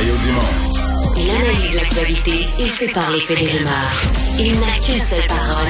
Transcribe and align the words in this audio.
Mario 0.00 0.14
Dumont. 0.24 1.14
Il 1.18 1.30
analyse 1.30 1.74
l'actualité 1.74 2.30
et 2.58 2.66
sépare 2.66 3.10
les 3.10 3.20
faits 3.20 3.38
des 3.38 3.48
rumeurs. 3.48 4.02
Il 4.38 4.58
n'a 4.58 4.78
qu'une 4.82 4.98
seule 4.98 5.26
parole, 5.26 5.68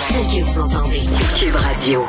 celle 0.00 0.24
que 0.24 0.42
vous 0.42 0.60
entendez. 0.60 1.00
Cube 1.38 1.54
Radio. 1.54 2.06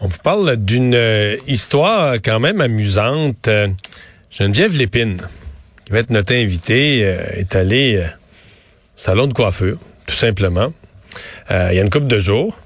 On 0.00 0.08
vous 0.08 0.18
parle 0.18 0.56
d'une 0.56 0.96
euh, 0.96 1.36
histoire 1.46 2.14
quand 2.14 2.40
même 2.40 2.60
amusante. 2.60 3.46
Euh, 3.46 3.68
Geneviève 4.32 4.76
Lépine, 4.76 5.22
qui 5.84 5.92
va 5.92 6.00
être 6.00 6.10
notre 6.10 6.34
invitée, 6.34 7.02
euh, 7.04 7.22
est 7.34 7.54
allée 7.54 8.00
au 8.00 9.00
salon 9.00 9.28
de 9.28 9.32
coiffure, 9.32 9.78
tout 10.08 10.16
simplement. 10.16 10.72
Il 11.50 11.76
y 11.76 11.78
a 11.78 11.82
une 11.82 11.90
couple 11.90 12.08
de 12.08 12.18
jours. 12.18 12.58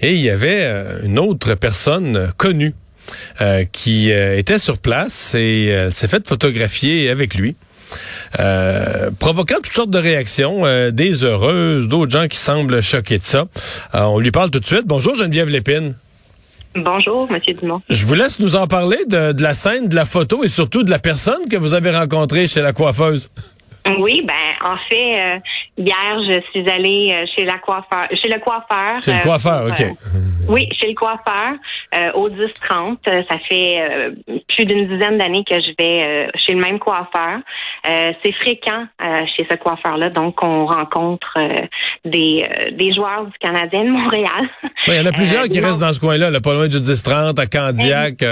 Et 0.00 0.12
il 0.14 0.20
y 0.20 0.30
avait 0.30 0.70
une 1.02 1.18
autre 1.18 1.54
personne 1.54 2.32
connue 2.36 2.74
euh, 3.40 3.64
qui 3.70 4.12
euh, 4.12 4.38
était 4.38 4.58
sur 4.58 4.78
place 4.78 5.34
et 5.34 5.70
euh, 5.72 5.90
s'est 5.90 6.08
fait 6.08 6.26
photographier 6.26 7.10
avec 7.10 7.34
lui. 7.34 7.56
Euh, 8.40 9.10
provoquant 9.18 9.56
toutes 9.56 9.74
sortes 9.74 9.90
de 9.90 9.98
réactions, 9.98 10.66
euh, 10.66 10.90
des 10.90 11.22
heureuses, 11.22 11.86
d'autres 11.86 12.10
gens 12.10 12.26
qui 12.26 12.38
semblent 12.38 12.82
choqués 12.82 13.18
de 13.18 13.22
ça. 13.22 13.46
Euh, 13.94 14.00
on 14.02 14.18
lui 14.18 14.30
parle 14.32 14.50
tout 14.50 14.58
de 14.58 14.66
suite. 14.66 14.84
Bonjour 14.86 15.14
Geneviève 15.14 15.48
Lépine. 15.48 15.94
Bonjour, 16.74 17.30
Monsieur 17.30 17.54
Dumont. 17.54 17.82
Je 17.88 18.04
vous 18.04 18.14
laisse 18.14 18.40
nous 18.40 18.56
en 18.56 18.66
parler 18.66 18.96
de, 19.06 19.30
de 19.30 19.42
la 19.42 19.54
scène, 19.54 19.88
de 19.88 19.94
la 19.94 20.04
photo 20.04 20.42
et 20.42 20.48
surtout 20.48 20.82
de 20.82 20.90
la 20.90 20.98
personne 20.98 21.48
que 21.48 21.56
vous 21.56 21.72
avez 21.72 21.92
rencontrée 21.92 22.48
chez 22.48 22.62
la 22.62 22.72
coiffeuse. 22.72 23.30
Oui, 24.00 24.24
ben 24.26 24.34
en 24.66 24.76
fait, 24.88 25.40
hier 25.76 25.94
je 26.26 26.40
suis 26.50 26.68
allée 26.68 27.26
chez 27.36 27.44
la 27.44 27.58
coiffeur, 27.58 28.08
chez 28.10 28.28
le 28.28 28.40
coiffeur. 28.40 28.98
C'est 29.02 29.14
le 29.14 29.22
coiffeur, 29.22 29.66
OK. 29.68 29.84
Oui, 30.48 30.68
chez 30.78 30.88
le 30.88 30.94
coiffeur 30.94 31.54
euh, 31.94 32.12
au 32.12 32.28
10-30. 32.28 32.98
Euh, 33.08 33.22
Ça 33.30 33.38
fait 33.38 33.80
euh, 33.80 34.10
plus 34.54 34.66
d'une 34.66 34.86
dizaine 34.88 35.18
d'années 35.18 35.44
que 35.48 35.54
je 35.56 35.70
vais 35.78 36.04
euh, 36.04 36.26
chez 36.46 36.52
le 36.52 36.60
même 36.60 36.78
coiffeur. 36.78 37.38
Euh, 37.88 38.12
C'est 38.24 38.32
fréquent 38.32 38.86
euh, 39.02 39.26
chez 39.36 39.46
ce 39.50 39.56
coiffeur-là, 39.56 40.10
donc 40.10 40.42
on 40.42 40.66
rencontre 40.66 41.32
euh, 41.36 41.66
des, 42.04 42.44
euh, 42.44 42.70
des 42.72 42.92
joueurs 42.92 43.26
du 43.26 43.38
Canadien 43.38 43.84
de 43.84 43.90
Montréal. 43.90 44.48
Ouais, 44.88 44.96
Il 44.96 44.96
y 44.96 45.00
en 45.00 45.06
a 45.06 45.12
plusieurs 45.22 45.44
qui 45.44 45.60
non. 45.60 45.66
restent 45.68 45.80
dans 45.80 45.92
ce 45.92 46.00
coin-là, 46.00 46.30
là, 46.30 46.40
pas 46.40 46.54
loin 46.54 46.68
du 46.68 46.78
10-30, 46.78 47.38
à 47.40 47.46
Candiac. 47.46 48.22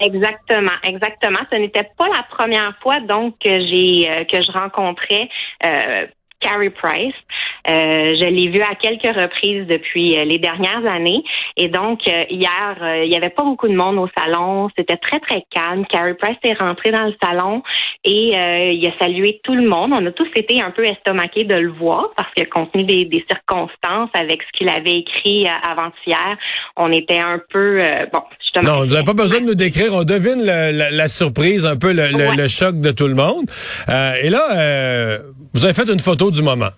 Exactement, 0.00 0.70
exactement. 0.84 1.40
Ce 1.50 1.56
n'était 1.56 1.88
pas 1.98 2.06
la 2.08 2.22
première 2.30 2.72
fois 2.82 3.00
donc 3.00 3.34
que 3.44 3.50
j'ai 3.50 4.08
euh, 4.08 4.24
que 4.24 4.40
je 4.40 4.52
rencontrais 4.52 5.28
euh, 5.66 6.06
Carrie 6.40 6.70
Price. 6.70 7.14
Euh, 7.68 8.16
je 8.20 8.28
l'ai 8.28 8.48
vu 8.48 8.62
à 8.62 8.74
quelques 8.74 9.14
reprises 9.14 9.66
depuis 9.66 10.18
euh, 10.18 10.24
les 10.24 10.38
dernières 10.38 10.84
années. 10.86 11.22
Et 11.56 11.68
donc, 11.68 12.00
euh, 12.08 12.22
hier, 12.30 12.76
euh, 12.80 13.04
il 13.04 13.12
y 13.12 13.16
avait 13.16 13.30
pas 13.30 13.42
beaucoup 13.42 13.68
de 13.68 13.74
monde 13.74 13.98
au 13.98 14.08
salon. 14.16 14.68
C'était 14.76 14.96
très, 14.96 15.20
très 15.20 15.44
calme. 15.54 15.84
Carrie 15.86 16.14
Price 16.14 16.36
est 16.44 16.54
rentré 16.60 16.90
dans 16.92 17.04
le 17.04 17.14
salon 17.22 17.62
et 18.04 18.32
euh, 18.36 18.72
il 18.72 18.86
a 18.86 18.92
salué 19.04 19.40
tout 19.44 19.54
le 19.54 19.68
monde. 19.68 19.92
On 19.92 20.06
a 20.06 20.12
tous 20.12 20.28
été 20.36 20.62
un 20.62 20.70
peu 20.70 20.84
estomaqués 20.86 21.44
de 21.44 21.54
le 21.56 21.70
voir 21.72 22.10
parce 22.16 22.32
que 22.34 22.42
compte 22.48 22.72
tenu 22.72 22.84
des, 22.84 23.04
des 23.04 23.24
circonstances 23.28 24.10
avec 24.14 24.40
ce 24.42 24.58
qu'il 24.58 24.68
avait 24.70 24.98
écrit 25.00 25.46
avant-hier, 25.68 26.36
on 26.76 26.90
était 26.92 27.18
un 27.18 27.40
peu... 27.50 27.82
euh, 27.84 28.06
bon, 28.12 28.20
justement... 28.40 28.76
Non, 28.76 28.80
vous 28.84 28.92
n'avez 28.92 29.04
pas 29.04 29.12
besoin 29.14 29.40
de 29.40 29.46
nous 29.46 29.54
décrire. 29.54 29.94
On 29.94 30.04
devine 30.04 30.40
le- 30.40 30.70
la, 30.76 30.90
la 30.90 31.08
surprise, 31.08 31.66
un 31.66 31.76
peu 31.76 31.92
le, 31.92 32.08
le- 32.08 32.28
Ouais. 32.28 32.36
le 32.36 32.48
choc 32.48 32.80
de 32.80 32.90
tout 32.92 33.06
le 33.08 33.14
monde. 33.14 33.44
Euh, 33.88 34.12
et 34.22 34.30
là, 34.30 34.42
euh, 34.56 35.18
vous 35.54 35.64
avez 35.64 35.74
fait 35.74 35.88
une 35.90 36.00
photo 36.00 36.30
du 36.30 36.42
moment. 36.42 36.68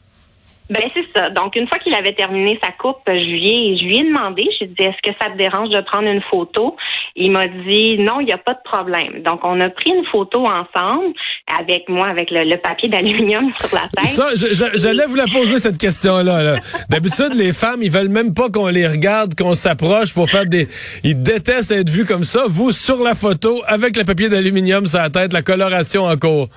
Ben 0.71 0.83
c'est 0.95 1.05
ça. 1.15 1.31
Donc 1.31 1.57
une 1.57 1.67
fois 1.67 1.79
qu'il 1.79 1.93
avait 1.95 2.15
terminé 2.15 2.59
sa 2.63 2.71
coupe, 2.71 2.99
je 3.07 3.13
lui 3.13 3.49
ai, 3.49 3.77
je 3.77 3.85
lui 3.85 3.99
ai 3.99 4.05
demandé, 4.05 4.49
j'ai 4.59 4.67
dit 4.67 4.83
est-ce 4.83 5.11
que 5.11 5.17
ça 5.21 5.31
te 5.31 5.37
dérange 5.37 5.71
de 5.71 5.81
prendre 5.81 6.09
une 6.09 6.23
photo? 6.23 6.77
Il 7.17 7.33
m'a 7.33 7.49
dit 7.49 7.99
non, 7.99 8.21
il 8.21 8.27
n'y 8.27 8.33
a 8.33 8.39
pas 8.39 8.55
de 8.55 8.63
problème. 8.65 9.23
Donc 9.23 9.41
on 9.43 9.61
a 9.61 9.69
pris 9.69 9.91
une 9.91 10.05
photo 10.07 10.47
ensemble 10.47 11.13
avec 11.59 11.89
moi 11.89 12.07
avec 12.07 12.31
le, 12.31 12.45
le 12.45 12.57
papier 12.57 12.89
d'aluminium 12.89 13.53
sur 13.59 13.75
la 13.75 13.89
tête. 13.89 14.09
Ça, 14.09 14.29
j'allais 14.75 15.07
vous 15.07 15.17
la 15.17 15.27
poser 15.27 15.59
cette 15.59 15.79
question-là. 15.79 16.43
là. 16.43 16.57
D'habitude, 16.89 17.35
les 17.35 17.53
femmes, 17.53 17.83
ils 17.83 17.91
veulent 17.91 18.09
même 18.09 18.33
pas 18.33 18.49
qu'on 18.49 18.69
les 18.69 18.87
regarde, 18.87 19.35
qu'on 19.35 19.55
s'approche 19.55 20.15
pour 20.15 20.31
faire 20.31 20.47
des. 20.47 20.69
Ils 21.03 21.21
détestent 21.21 21.73
être 21.73 21.91
vus 21.91 22.05
comme 22.05 22.25
ça. 22.25 22.45
Vous, 22.49 22.71
sur 22.71 23.03
la 23.03 23.15
photo, 23.15 23.61
avec 23.67 23.97
le 23.97 24.05
papier 24.05 24.29
d'aluminium 24.29 24.87
sur 24.87 25.01
la 25.01 25.11
tête, 25.11 25.33
la 25.33 25.43
coloration 25.43 26.05
en 26.05 26.17
cours. 26.17 26.49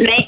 Mais 0.00 0.26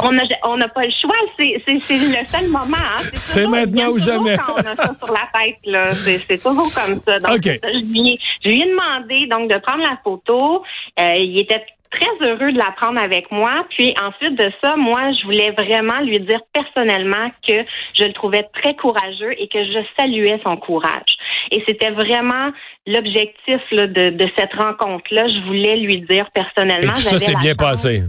on 0.00 0.12
n'a 0.12 0.22
on 0.44 0.58
pas 0.68 0.84
le 0.84 0.92
choix. 1.00 1.16
C'est 1.38 1.62
le 1.74 2.24
seul 2.24 2.50
moment. 2.52 2.98
hein. 2.98 3.02
C'est 3.12 3.46
maintenant 3.46 3.88
ou 3.90 3.98
jamais. 3.98 4.36
Quand 4.36 4.54
on 4.54 4.58
a 4.58 4.76
ça 4.76 4.92
sur 5.02 5.12
la 5.12 5.28
tête, 5.40 5.58
là, 5.64 5.92
c'est 5.94 6.42
toujours 6.42 6.68
comme 6.74 7.00
ça. 7.06 7.18
Donc, 7.18 7.42
ça, 7.44 7.68
je, 7.72 7.92
lui 7.92 8.10
ai, 8.14 8.18
je 8.44 8.48
lui 8.48 8.60
ai 8.62 8.66
demandé 8.70 9.26
donc 9.28 9.50
de 9.50 9.58
prendre 9.58 9.82
la 9.82 9.98
photo. 10.02 10.62
Euh, 11.00 11.14
il 11.18 11.40
était 11.40 11.64
très 11.90 12.26
heureux 12.28 12.52
de 12.52 12.58
la 12.58 12.72
prendre 12.80 12.98
avec 13.00 13.30
moi. 13.30 13.66
Puis 13.70 13.94
ensuite 14.02 14.38
de 14.38 14.50
ça, 14.62 14.76
moi, 14.76 15.12
je 15.20 15.24
voulais 15.26 15.50
vraiment 15.50 16.00
lui 16.00 16.18
dire 16.20 16.40
personnellement 16.52 17.22
que 17.46 17.52
je 17.94 18.04
le 18.04 18.12
trouvais 18.14 18.46
très 18.62 18.74
courageux 18.76 19.32
et 19.38 19.48
que 19.48 19.62
je 19.62 19.78
saluais 19.98 20.40
son 20.42 20.56
courage. 20.56 21.12
Et 21.50 21.62
c'était 21.68 21.90
vraiment 21.90 22.50
l'objectif 22.86 23.60
de, 23.72 24.10
de 24.10 24.26
cette 24.36 24.54
rencontre-là. 24.54 25.26
Je 25.28 25.46
voulais 25.46 25.76
lui 25.76 26.00
dire 26.00 26.26
Et 26.28 26.30
personnellement. 26.40 26.92
tout 26.94 27.02
ça 27.02 27.18
s'est 27.18 27.34
bien 27.36 27.54
passé. 27.54 28.02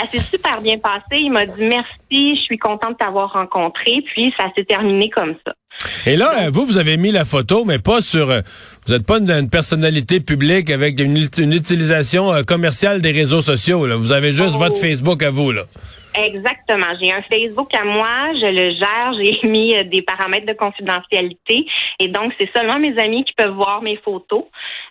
Ça 0.00 0.10
s'est 0.10 0.24
super 0.30 0.60
bien 0.60 0.78
passé. 0.78 1.20
Il 1.20 1.30
m'a 1.32 1.46
dit 1.46 1.64
merci, 1.64 2.36
je 2.36 2.40
suis 2.42 2.58
contente 2.58 2.92
de 2.92 2.96
t'avoir 2.96 3.32
rencontré. 3.32 4.02
Puis 4.12 4.32
ça 4.36 4.46
s'est 4.56 4.64
terminé 4.64 5.10
comme 5.10 5.34
ça. 5.46 5.52
Et 6.04 6.16
là, 6.16 6.42
euh, 6.46 6.50
vous, 6.52 6.66
vous 6.66 6.78
avez 6.78 6.96
mis 6.96 7.10
la 7.10 7.24
photo, 7.24 7.64
mais 7.64 7.78
pas 7.78 8.00
sur. 8.00 8.30
euh, 8.30 8.40
vous 8.86 8.92
n'êtes 8.92 9.06
pas 9.06 9.18
une, 9.18 9.30
une 9.30 9.48
personnalité 9.50 10.20
publique 10.20 10.70
avec 10.70 11.00
une, 11.00 11.16
ut- 11.16 11.38
une 11.38 11.52
utilisation 11.52 12.32
euh, 12.34 12.42
commerciale 12.42 13.00
des 13.00 13.12
réseaux 13.12 13.40
sociaux. 13.40 13.86
Là. 13.86 13.96
Vous 13.96 14.12
avez 14.12 14.32
juste 14.32 14.52
Oh. 14.56 14.58
votre 14.58 14.78
Facebook 14.78 15.22
à 15.22 15.30
vous. 15.30 15.52
Là. 15.52 15.62
Exactement. 16.14 16.86
J'ai 17.00 17.12
un 17.12 17.22
Facebook 17.22 17.72
à 17.74 17.84
moi, 17.84 18.32
je 18.34 18.46
le 18.46 18.70
gère, 18.74 19.12
j'ai 19.22 19.38
mis 19.48 19.76
euh, 19.76 19.84
des 19.84 20.02
paramètres 20.02 20.46
de 20.46 20.52
confidentialité 20.54 21.66
et 22.00 22.08
donc 22.08 22.32
c'est 22.38 22.50
seulement 22.56 22.78
mes 22.78 22.98
amis 22.98 23.24
qui 23.24 23.32
peuvent 23.34 23.54
voir 23.54 23.80
mes 23.82 23.96
photos. 23.96 24.44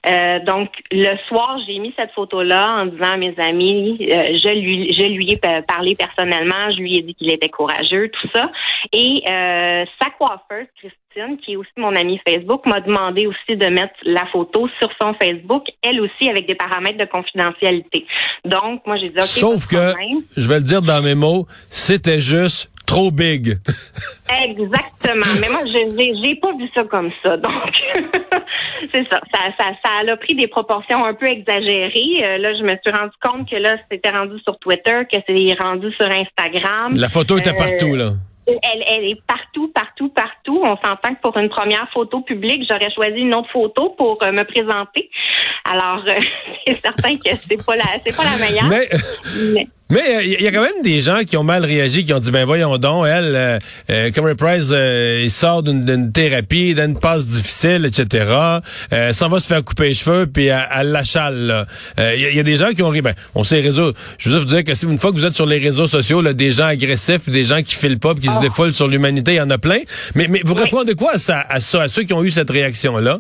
Euh, 0.07 0.40
donc 0.40 0.69
le 0.91 1.18
soir, 1.28 1.57
j'ai 1.68 1.78
mis 1.80 1.94
cette 1.97 2.12
photo-là 2.12 2.81
en 2.81 2.85
disant 2.85 3.12
à 3.13 3.18
mes 3.18 3.34
amis, 3.38 3.97
euh, 4.02 4.38
je 4.41 4.50
lui 4.59 4.94
je 4.94 5.06
lui 5.07 5.31
ai 5.31 5.38
pa- 5.38 5.62
parlé 5.62 5.96
personnellement, 5.96 6.72
je 6.72 6.78
lui 6.80 6.97
ai 6.97 7.02
dit 7.02 7.16
qu'il 7.16 7.30
était 7.30 7.50
courageux, 7.50 8.09
tout 8.09 8.28
ça. 8.34 8.50
Et 8.94 9.22
euh, 9.30 9.86
sa 10.01 10.09
coiffeuse, 10.12 10.68
Christine, 10.80 10.97
qui 11.44 11.53
est 11.53 11.56
aussi 11.56 11.72
mon 11.78 11.96
amie 11.96 12.20
Facebook, 12.28 12.66
m'a 12.66 12.81
demandé 12.81 13.28
aussi 13.28 13.58
de 13.58 13.66
mettre 13.68 13.96
la 14.03 14.25
photo 14.28 14.68
sur 14.80 14.90
son 15.02 15.14
Facebook, 15.14 15.66
elle 15.81 16.02
aussi 16.02 16.30
avec 16.30 16.47
des 16.47 16.56
paramètres 16.56 16.97
de 16.97 17.06
confidentialité. 17.06 18.06
Donc 18.46 18.86
moi 18.86 18.97
j'ai 18.97 19.09
dit 19.09 19.18
ok. 19.18 19.24
Sauf 19.24 19.68
que, 19.68 19.94
je 20.38 20.48
vais 20.48 20.58
le 20.58 20.64
dire 20.64 20.81
dans 20.81 21.02
mes 21.02 21.16
mots, 21.16 21.48
c'était 21.69 22.22
juste 22.22 22.72
trop 22.86 23.12
big. 23.12 23.58
Exactement. 24.44 25.25
Mais 25.40 25.50
moi, 25.50 25.62
je 25.66 26.24
j'ai 26.24 26.36
pas 26.36 26.53
vu 26.53 26.68
ça 26.74 26.84
comme 26.86 27.12
ça. 27.24 27.38
Donc, 27.46 27.81
c'est 28.94 29.08
ça. 29.09 29.22
Ça, 29.31 29.40
ça. 29.59 29.66
ça 29.84 30.12
a 30.12 30.18
pris 30.18 30.36
des 30.36 30.48
proportions 30.48 31.06
un 31.06 31.14
peu 31.14 31.28
exagérées. 31.28 32.24
Euh, 32.24 32.38
là, 32.40 32.58
je 32.58 32.64
me 32.64 32.75
suis 32.84 32.92
rendu 32.92 33.14
compte 33.22 33.50
que 33.50 33.58
là, 33.58 33.78
c'était 33.92 34.09
rendu 34.09 34.40
sur 34.40 34.58
Twitter, 34.58 35.02
que 35.12 35.18
c'est 35.28 35.56
rendu 35.62 35.92
sur 35.94 36.08
Instagram. 36.08 36.94
La 36.96 37.09
photo 37.09 37.38
était 37.38 37.52
Euh, 37.52 37.58
partout, 37.58 37.96
là. 37.96 38.14
Elle, 38.48 38.84
elle 38.88 39.06
est 39.06 39.22
partout, 39.28 39.72
partout, 39.74 40.09
partout. 40.09 40.28
On 40.58 40.78
s'entend 40.78 41.16
que 41.16 41.22
pour 41.22 41.38
une 41.38 41.50
première 41.50 41.88
photo 41.94 42.22
publique, 42.22 42.64
j'aurais 42.68 42.92
choisi 42.92 43.20
une 43.20 43.36
autre 43.36 43.50
photo 43.52 43.90
pour 43.98 44.18
euh, 44.24 44.32
me 44.32 44.44
présenter. 44.44 45.10
Alors, 45.66 46.04
euh, 46.08 46.20
c'est 46.68 46.80
certain 46.82 47.16
que 47.18 47.36
c'est 47.36 47.66
pas 47.66 47.76
la, 47.76 47.86
c'est 48.04 48.16
pas 48.16 48.24
la 48.24 48.38
meilleure. 48.38 48.68
Mais 48.70 48.88
mais- 49.54 49.68
mais 49.89 50.27
il 50.38 50.41
y 50.44 50.47
a 50.47 50.51
quand 50.51 50.61
même 50.61 50.83
des 50.83 51.01
gens 51.01 51.22
qui 51.25 51.35
ont 51.38 51.44
mal 51.44 51.66
réagi, 51.66 52.05
qui 52.05 52.13
ont 52.13 52.19
dit 52.19 52.29
ben 52.31 52.45
voyons 52.45 52.77
donc, 52.77 53.07
elle, 53.07 53.35
euh, 53.35 53.57
euh, 53.89 54.11
Cameron 54.11 54.35
Price, 54.35 54.69
euh, 54.72 55.22
il 55.23 55.31
sort 55.31 55.63
d'une- 55.63 55.83
d'une 55.83 56.11
thérapie, 56.11 56.75
d'une 56.75 56.97
passe 57.00 57.25
difficile, 57.25 57.85
etc. 57.85 58.25
Euh, 58.94 59.13
s'en 59.13 59.29
va 59.29 59.39
se 59.39 59.47
faire 59.47 59.63
couper 59.63 59.89
les 59.89 59.94
cheveux, 59.95 60.27
puis 60.27 60.45
elle, 60.47 60.66
elle 60.79 60.91
l'achale. 60.91 61.35
là. 61.47 61.66
Euh, 62.00 62.13
Il 62.16 62.22
y, 62.22 62.25
a- 62.25 62.29
il 62.29 62.35
y 62.38 62.39
a 62.39 62.44
des 62.44 62.55
gens 62.57 62.69
qui 62.71 62.83
ont 62.83 62.89
ri. 62.89 63.01
Ben, 63.01 63.13
on 63.36 63.44
sait 63.44 63.56
les 63.56 63.62
réseaux. 63.69 63.94
Je 64.19 64.30
veux 64.30 64.36
juste 64.38 64.47
vous 64.50 64.56
dire 64.56 64.63
que 64.63 64.75
si 64.75 64.86
une 64.86 65.00
fois 65.00 65.12
que 65.12 65.15
vous 65.18 65.25
êtes 65.25 65.36
sur 65.36 65.45
les 65.47 65.57
réseaux 65.57 65.88
sociaux, 65.88 66.21
là, 66.21 66.33
des 66.33 66.51
gens 66.51 66.65
agressifs, 66.68 67.27
des 67.27 67.45
gens 67.45 67.62
qui 67.63 67.75
filent 67.75 68.00
pas, 68.00 68.13
puis 68.13 68.27
qui 68.27 68.33
se 68.33 68.39
défoulent 68.39 68.74
sur 68.74 68.88
l'humanité, 68.88 69.33
il 69.33 69.38
y 69.38 69.42
en 69.42 69.50
a 69.50 69.57
plein. 69.57 69.80
Mais, 70.15 70.27
mais 70.30 70.42
vous 70.45 70.53
Oui. 70.56 70.63
répondez 70.63 70.94
quoi 70.95 71.13
à 71.13 71.18
ça, 71.18 71.44
à 71.50 71.59
ça, 71.59 71.81
à 71.83 71.88
ceux 71.88 72.03
qui 72.03 72.13
ont 72.13 72.24
eu 72.24 72.30
cette 72.31 72.50
réaction-là? 72.51 73.19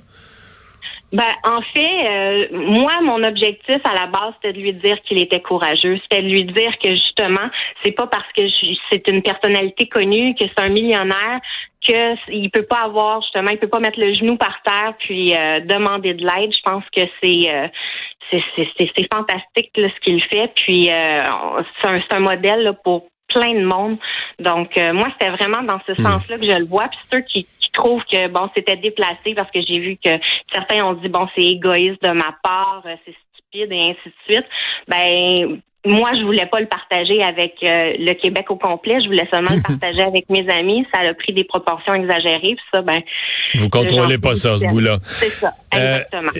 Ben, 1.11 1.31
en 1.43 1.61
fait, 1.73 2.07
euh, 2.07 2.47
moi, 2.51 3.01
mon 3.01 3.23
objectif 3.23 3.79
à 3.83 3.93
la 3.95 4.05
base, 4.07 4.33
c'était 4.35 4.53
de 4.53 4.61
lui 4.61 4.73
dire 4.73 5.01
qu'il 5.01 5.17
était 5.17 5.41
courageux. 5.41 5.99
C'était 6.03 6.21
de 6.21 6.27
lui 6.27 6.43
dire 6.43 6.77
que 6.77 6.91
justement, 6.91 7.49
c'est 7.83 7.91
pas 7.91 8.07
parce 8.07 8.31
que 8.35 8.43
c'est 8.91 9.07
une 9.07 9.23
personnalité 9.23 9.87
connue, 9.87 10.35
que 10.35 10.45
c'est 10.47 10.59
un 10.59 10.69
millionnaire, 10.69 11.39
que 11.85 12.15
il 12.31 12.51
peut 12.51 12.63
pas 12.63 12.83
avoir 12.83 13.21
justement, 13.21 13.49
il 13.51 13.57
peut 13.57 13.67
pas 13.67 13.79
mettre 13.79 13.99
le 13.99 14.13
genou 14.13 14.37
par 14.37 14.61
terre 14.63 14.93
puis 14.99 15.35
euh, 15.35 15.61
demander 15.61 16.13
de 16.13 16.23
l'aide. 16.23 16.53
Je 16.53 16.61
pense 16.63 16.83
que 16.95 17.01
c'est 17.23 17.49
euh, 17.49 17.67
c'est 18.31 19.13
fantastique 19.13 19.71
là, 19.75 19.89
ce 19.89 19.99
qu'il 20.01 20.21
fait. 20.23 20.51
Puis 20.55 20.91
euh, 20.91 21.23
c'est 21.81 21.87
un, 21.87 22.01
c'est 22.01 22.15
un 22.15 22.19
modèle 22.19 22.63
là, 22.63 22.73
pour 22.73 23.07
plein 23.29 23.53
de 23.53 23.63
monde. 23.63 23.97
Donc 24.39 24.77
euh, 24.77 24.93
moi, 24.93 25.07
c'était 25.13 25.31
vraiment 25.31 25.63
dans 25.63 25.79
ce 25.87 25.95
sens-là 26.01 26.37
que 26.37 26.45
je 26.45 26.57
le 26.57 26.65
vois. 26.65 26.87
Puis 26.87 26.99
ceux 27.11 27.21
qui, 27.21 27.47
qui 27.59 27.71
trouvent 27.71 28.03
que 28.05 28.27
bon, 28.27 28.49
c'était 28.55 28.75
déplacé 28.75 29.33
parce 29.35 29.49
que 29.51 29.59
j'ai 29.61 29.79
vu 29.79 29.97
que 30.03 30.11
certains 30.51 30.85
ont 30.85 30.93
dit 30.93 31.09
bon, 31.09 31.27
c'est 31.35 31.45
égoïste 31.45 32.01
de 32.03 32.11
ma 32.11 32.35
part, 32.43 32.83
euh, 32.85 32.95
c'est 33.05 33.15
stupide 33.33 33.71
et 33.71 33.81
ainsi 33.81 34.05
de 34.05 34.33
suite. 34.33 34.45
Ben 34.87 35.61
moi, 35.85 36.11
je 36.19 36.25
voulais 36.25 36.45
pas 36.45 36.59
le 36.59 36.67
partager 36.67 37.21
avec 37.23 37.55
euh, 37.63 37.93
le 37.97 38.13
Québec 38.13 38.51
au 38.51 38.57
complet. 38.57 38.99
Je 39.01 39.07
voulais 39.07 39.27
seulement 39.31 39.55
le 39.55 39.61
partager 39.67 40.01
avec 40.01 40.29
mes 40.29 40.47
amis. 40.49 40.85
Ça 40.93 41.01
a 41.01 41.13
pris 41.13 41.33
des 41.33 41.45
proportions 41.45 41.93
exagérées. 41.93 42.55
Puis 42.55 42.65
ça, 42.73 42.81
ben. 42.81 42.99
Vous 43.55 43.69
contrôlez 43.69 44.17
pas 44.17 44.35
ça, 44.35 44.57
ce 44.57 44.65
bout-là. 44.65 44.97
C'est 45.03 45.29
ça, 45.29 45.53
euh, 45.73 45.97
exactement. 45.97 46.31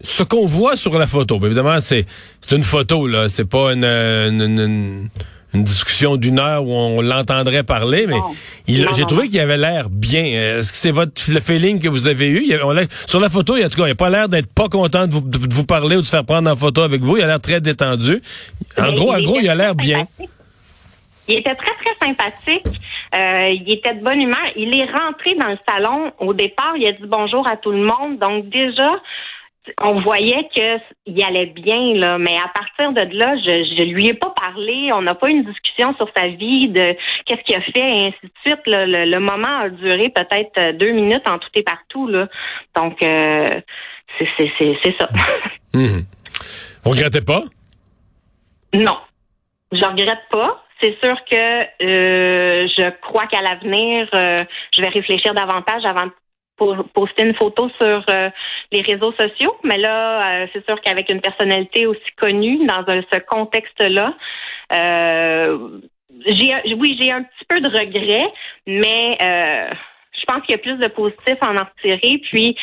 ce 0.00 0.22
qu'on 0.22 0.46
voit 0.46 0.76
sur 0.76 0.98
la 0.98 1.06
photo, 1.06 1.40
évidemment, 1.44 1.80
c'est 1.80 2.04
c'est 2.40 2.54
une 2.54 2.64
photo 2.64 3.06
là. 3.06 3.28
C'est 3.28 3.48
pas 3.48 3.72
une, 3.72 3.84
une 3.84 4.58
une 4.58 5.08
discussion 5.54 6.16
d'une 6.16 6.38
heure 6.38 6.64
où 6.64 6.72
on 6.72 7.00
l'entendrait 7.00 7.62
parler, 7.62 8.06
mais 8.06 8.20
j'ai 8.66 9.04
trouvé 9.06 9.28
qu'il 9.28 9.40
avait 9.40 9.58
l'air 9.58 9.90
bien. 9.90 10.24
Est-ce 10.24 10.72
que 10.72 10.78
c'est 10.78 10.90
votre 10.90 11.12
le 11.28 11.40
feeling 11.40 11.78
que 11.78 11.88
vous 11.88 12.08
avez 12.08 12.28
eu? 12.28 12.52
sur 13.06 13.20
la 13.20 13.28
photo, 13.28 13.56
il, 13.56 13.62
a, 13.62 13.66
en 13.66 13.68
tout 13.68 13.78
cas, 13.78 13.86
il 13.86 13.92
a 13.92 13.94
pas 13.94 14.10
l'air 14.10 14.28
d'être 14.28 14.52
pas 14.52 14.68
content 14.68 15.06
de 15.06 15.12
vous, 15.12 15.64
parler 15.64 15.96
ou 15.96 16.00
de 16.00 16.06
se 16.06 16.10
faire 16.10 16.24
prendre 16.24 16.50
en 16.50 16.56
photo 16.56 16.82
avec 16.82 17.02
vous. 17.02 17.16
Il 17.16 17.22
a 17.22 17.26
l'air 17.26 17.40
très 17.40 17.60
détendu. 17.60 18.22
En 18.78 18.92
gros, 18.92 19.12
en 19.12 19.20
gros, 19.20 19.38
il 19.40 19.48
a 19.48 19.54
l'air 19.54 19.74
bien. 19.74 20.06
Il 21.28 21.38
était 21.38 21.54
très, 21.54 21.72
très 21.84 22.06
sympathique. 22.06 22.66
Euh, 23.14 23.50
il 23.50 23.74
était 23.74 23.94
de 23.94 24.02
bonne 24.02 24.20
humeur. 24.20 24.40
Il 24.56 24.74
est 24.74 24.90
rentré 24.90 25.34
dans 25.38 25.48
le 25.48 25.58
salon. 25.68 26.12
Au 26.18 26.34
départ, 26.34 26.72
il 26.76 26.86
a 26.86 26.92
dit 26.92 27.04
bonjour 27.06 27.46
à 27.48 27.56
tout 27.56 27.70
le 27.70 27.84
monde. 27.84 28.18
Donc 28.18 28.48
déjà, 28.48 28.90
on 29.80 30.00
voyait 30.00 30.48
que 30.54 30.78
il 31.06 31.22
allait 31.22 31.46
bien 31.46 31.94
là, 31.94 32.18
mais 32.18 32.34
à 32.36 32.48
partir 32.48 32.92
de 32.92 33.16
là, 33.16 33.36
je, 33.36 33.76
je 33.76 33.82
lui 33.84 34.08
ai 34.08 34.14
pas 34.14 34.30
parlé. 34.30 34.90
On 34.94 35.02
n'a 35.02 35.14
pas 35.14 35.28
eu 35.28 35.32
une 35.32 35.44
discussion 35.44 35.94
sur 35.96 36.08
sa 36.16 36.28
vie, 36.28 36.68
de 36.68 36.96
qu'est-ce 37.26 37.42
qu'il 37.42 37.54
a 37.54 37.60
fait 37.60 37.78
et 37.78 38.06
ainsi 38.06 38.18
de 38.24 38.32
suite. 38.44 38.60
Le, 38.66 39.18
moment 39.18 39.60
a 39.60 39.68
duré 39.68 40.08
peut-être 40.08 40.58
euh, 40.58 40.72
deux 40.72 40.90
minutes 40.90 41.28
en 41.28 41.38
tout 41.38 41.48
et 41.54 41.62
partout 41.62 42.08
là. 42.08 42.28
Donc 42.74 43.02
euh, 43.02 43.44
c'est 44.18 44.96
ça. 44.98 45.08
Mmh. 45.74 46.00
Vous 46.84 46.90
regrettez 46.90 47.20
pas? 47.20 47.42
Non, 48.74 48.98
je 49.70 49.84
regrette 49.84 50.26
pas. 50.30 50.64
C'est 50.80 50.96
sûr 51.00 51.16
que 51.30 51.36
euh, 51.36 52.66
je 52.76 52.90
crois 53.00 53.28
qu'à 53.28 53.40
l'avenir, 53.40 54.08
je 54.12 54.82
vais 54.82 54.88
réfléchir 54.88 55.32
davantage 55.32 55.84
avant 55.84 56.06
de 56.06 56.12
poster 56.94 57.24
une 57.24 57.34
photo 57.34 57.70
sur 57.80 58.04
euh, 58.10 58.30
les 58.70 58.80
réseaux 58.82 59.12
sociaux. 59.12 59.56
Mais 59.64 59.78
là, 59.78 60.42
euh, 60.42 60.46
c'est 60.52 60.64
sûr 60.64 60.80
qu'avec 60.80 61.08
une 61.08 61.20
personnalité 61.20 61.86
aussi 61.86 62.10
connue 62.16 62.64
dans 62.66 62.84
ce 62.86 63.18
contexte-là, 63.20 64.14
euh, 64.72 65.58
j'ai 66.26 66.52
oui, 66.74 66.96
j'ai 67.00 67.10
un 67.10 67.22
petit 67.22 67.44
peu 67.48 67.60
de 67.60 67.68
regret, 67.68 68.26
mais 68.66 69.16
je 69.20 70.24
pense 70.26 70.42
qu'il 70.42 70.52
y 70.52 70.54
a 70.54 70.58
plus 70.58 70.76
de 70.76 70.88
positifs 70.88 71.38
à 71.40 71.50
en 71.50 71.64
retirer. 71.64 72.18
Puis, 72.30 72.54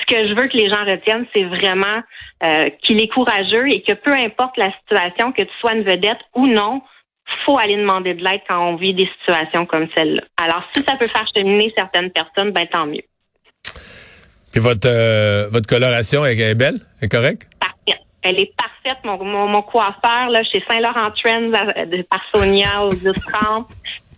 ce 0.00 0.12
que 0.12 0.28
je 0.28 0.34
veux 0.34 0.48
que 0.48 0.56
les 0.56 0.68
gens 0.68 0.84
retiennent, 0.84 1.26
c'est 1.32 1.44
vraiment 1.44 2.02
qu'il 2.82 3.00
est 3.00 3.08
courageux 3.08 3.68
et 3.68 3.82
que 3.82 3.92
peu 3.92 4.12
importe 4.12 4.56
la 4.56 4.72
situation, 4.80 5.30
que 5.30 5.42
tu 5.42 5.52
sois 5.60 5.74
une 5.74 5.84
vedette 5.84 6.18
ou 6.34 6.48
non, 6.48 6.82
faut 7.44 7.58
aller 7.58 7.76
demander 7.76 8.14
de 8.14 8.22
l'aide 8.22 8.42
quand 8.48 8.68
on 8.68 8.76
vit 8.76 8.94
des 8.94 9.08
situations 9.20 9.66
comme 9.66 9.88
celle-là. 9.96 10.22
Alors, 10.36 10.62
si 10.74 10.82
ça 10.82 10.96
peut 10.96 11.06
faire 11.06 11.26
cheminer 11.34 11.72
certaines 11.76 12.10
personnes, 12.10 12.50
ben 12.50 12.66
tant 12.66 12.86
mieux. 12.86 13.02
Et 14.56 14.58
votre, 14.58 14.88
euh, 14.88 15.48
votre 15.52 15.68
coloration 15.68 16.24
est, 16.24 16.54
belle? 16.54 16.80
Est 17.02 17.08
correcte? 17.08 17.46
Parfaite. 17.60 18.02
Elle 18.22 18.40
est 18.40 18.52
parfaite. 18.56 19.04
Mon, 19.04 19.46
mon, 19.46 19.62
coiffeur, 19.62 20.30
là, 20.30 20.42
chez 20.50 20.62
Saint-Laurent 20.66 21.10
Trends, 21.22 21.86
de, 21.86 22.02
par 22.02 22.22
Sonia 22.34 22.82
au 22.82 22.90
1030. 22.90 23.68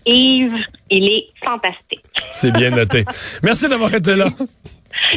Yves, 0.07 0.55
il 0.91 1.09
est 1.09 1.27
fantastique. 1.45 2.05
C'est 2.31 2.53
bien 2.53 2.71
noté. 2.71 3.05
Merci 3.43 3.69
d'avoir 3.69 3.93
été 3.93 4.15
là. 4.15 4.27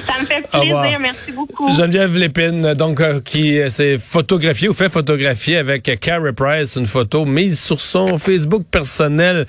Ça 0.06 0.22
me 0.22 0.26
fait 0.26 0.42
plaisir. 0.42 1.00
Merci 1.00 1.32
beaucoup. 1.32 1.72
Geneviève 1.72 2.18
Lépine, 2.18 2.74
donc, 2.74 3.00
euh, 3.00 3.22
qui 3.22 3.60
s'est 3.70 3.98
photographiée 4.00 4.70
ou 4.70 4.74
fait 4.74 4.92
photographier 4.92 5.58
avec 5.58 5.84
Carrie 6.00 6.34
Price, 6.34 6.76
une 6.76 6.88
photo 6.88 7.26
mise 7.26 7.60
sur 7.60 7.80
son 7.80 8.18
Facebook 8.18 8.64
personnel. 8.70 9.46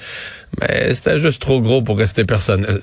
Mais 0.60 0.94
c'était 0.94 1.18
juste 1.18 1.40
trop 1.40 1.60
gros 1.60 1.80
pour 1.80 1.96
rester 1.96 2.24
personnel. 2.24 2.80